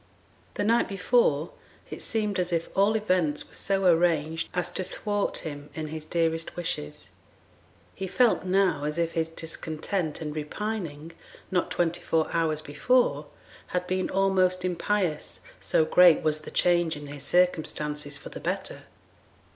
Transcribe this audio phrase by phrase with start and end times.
[0.55, 1.51] The night before
[1.91, 6.05] it seemed as if all events were so arranged as to thwart him in his
[6.05, 7.09] dearest wishes;
[7.93, 11.11] he felt now as if his discontent and repining,
[11.51, 13.27] not twenty four hours before,
[13.67, 18.85] had been almost impious, so great was the change in his circumstances for the better.